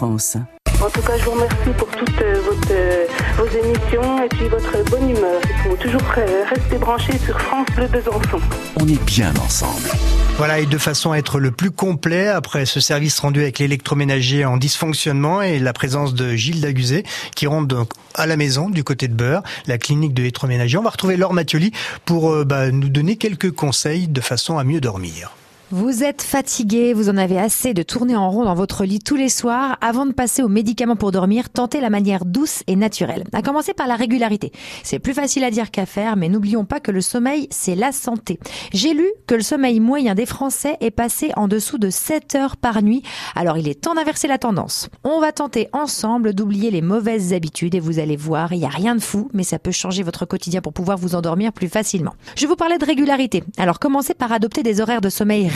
[0.00, 0.38] France.
[0.82, 3.04] En tout cas, je vous remercie pour toutes euh, votre, euh,
[3.36, 5.38] vos émissions et puis votre bonne humeur.
[5.44, 8.40] Il faut toujours euh, rester branché sur France Bleu Besançon.
[8.76, 9.90] On est bien ensemble.
[10.38, 14.46] Voilà, et de façon à être le plus complet, après ce service rendu avec l'électroménager
[14.46, 17.02] en dysfonctionnement et la présence de Gilles Daguzet,
[17.36, 20.82] qui rentre donc à la maison du côté de Beurre, la clinique de l'électroménager, on
[20.82, 21.72] va retrouver Laure Mathioli
[22.06, 25.32] pour euh, bah, nous donner quelques conseils de façon à mieux dormir.
[25.72, 29.14] Vous êtes fatigué, vous en avez assez de tourner en rond dans votre lit tous
[29.14, 29.78] les soirs.
[29.80, 33.22] Avant de passer aux médicaments pour dormir, tentez la manière douce et naturelle.
[33.32, 34.50] À commencer par la régularité.
[34.82, 37.92] C'est plus facile à dire qu'à faire, mais n'oublions pas que le sommeil, c'est la
[37.92, 38.40] santé.
[38.72, 42.56] J'ai lu que le sommeil moyen des Français est passé en dessous de 7 heures
[42.56, 43.04] par nuit.
[43.36, 44.88] Alors il est temps d'inverser la tendance.
[45.04, 48.70] On va tenter ensemble d'oublier les mauvaises habitudes et vous allez voir, il n'y a
[48.70, 52.14] rien de fou, mais ça peut changer votre quotidien pour pouvoir vous endormir plus facilement.
[52.34, 53.44] Je vous parlais de régularité.
[53.56, 55.46] Alors commencez par adopter des horaires de sommeil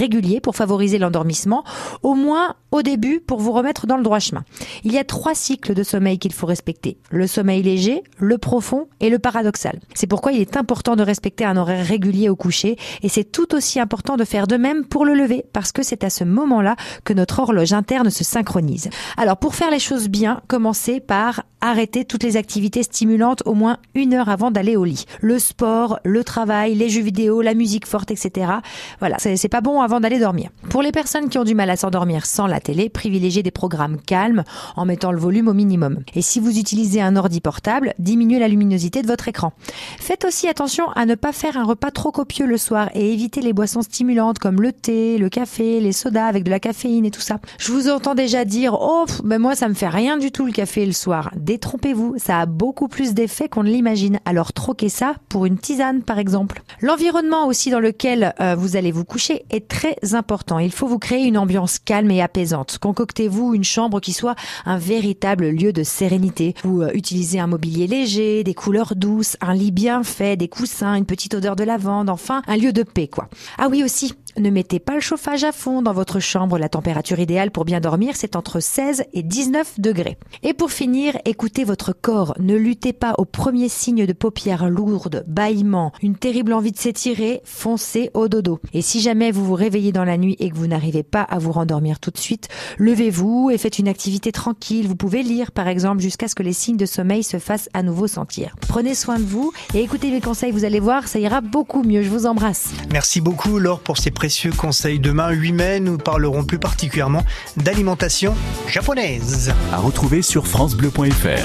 [0.43, 1.65] pour favoriser l'endormissement,
[2.03, 4.45] au moins au début pour vous remettre dans le droit chemin.
[4.83, 6.99] Il y a trois cycles de sommeil qu'il faut respecter.
[7.11, 9.81] Le sommeil léger, le profond et le paradoxal.
[9.95, 13.55] C'est pourquoi il est important de respecter un horaire régulier au coucher et c'est tout
[13.55, 16.77] aussi important de faire de même pour le lever parce que c'est à ce moment-là
[17.05, 18.91] que notre horloge interne se synchronise.
[19.17, 23.79] Alors pour faire les choses bien, commencez par arrêter toutes les activités stimulantes au moins
[23.95, 25.07] une heure avant d'aller au lit.
[25.21, 28.53] Le sport, le travail, les jeux vidéo, la musique forte, etc.
[29.01, 30.51] Voilà, c'est pas bon avant d'aller dormir.
[30.69, 33.99] Pour les personnes qui ont du mal à s'endormir sans la télé, privilégiez des programmes
[34.01, 34.45] calmes
[34.77, 36.01] en mettant le volume au minimum.
[36.15, 39.53] Et si vous utilisez un ordi portable, diminuez la luminosité de votre écran.
[39.99, 43.41] Faites aussi attention à ne pas faire un repas trop copieux le soir et évitez
[43.41, 47.11] les boissons stimulantes comme le thé, le café, les sodas avec de la caféine et
[47.11, 47.39] tout ça.
[47.59, 50.45] Je vous entends déjà dire "Oh, pff, ben moi ça me fait rien du tout
[50.45, 54.19] le café le soir." Détrompez-vous, ça a beaucoup plus d'effet qu'on ne l'imagine.
[54.25, 56.63] Alors troquez ça pour une tisane par exemple.
[56.81, 60.59] L'environnement aussi dans lequel euh, vous allez vous coucher est très important.
[60.59, 62.79] Il faut vous créer une ambiance calme et apaisante.
[62.79, 64.35] Concoctez-vous une chambre qui soit
[64.67, 66.57] un véritable lieu de sérénité.
[66.65, 70.97] Vous euh, utilisez un mobilier léger, des couleurs douces, un lit bien fait, des coussins,
[70.97, 73.29] une petite odeur de lavande, enfin un lieu de paix quoi.
[73.59, 76.59] Ah oui aussi, ne mettez pas le chauffage à fond dans votre chambre.
[76.59, 80.19] La température idéale pour bien dormir, c'est entre 16 et 19 degrés.
[80.43, 82.35] Et pour finir, écoutez votre corps.
[82.41, 87.43] Ne luttez pas au premier signe de paupières lourdes, bâillements, une terrible envie de s'étirer,
[87.45, 88.61] foncez au dodo.
[88.73, 91.39] Et si jamais vous vous réveillez dans la nuit et que vous n'arrivez pas à
[91.39, 94.89] vous rendormir tout de suite, levez-vous et faites une activité tranquille.
[94.89, 97.83] Vous pouvez lire, par exemple, jusqu'à ce que les signes de sommeil se fassent à
[97.83, 98.57] nouveau sentir.
[98.69, 100.51] Prenez soin de vous et écoutez mes conseils.
[100.51, 102.03] Vous allez voir, ça ira beaucoup mieux.
[102.03, 102.71] Je vous embrasse.
[102.93, 104.99] Merci beaucoup Laure pour ces précieux conseils.
[104.99, 107.23] Demain, 8 mai, nous parlerons plus particulièrement
[107.59, 108.35] d'alimentation
[108.67, 109.53] japonaise.
[109.71, 111.43] À retrouver sur FranceBleu.fr.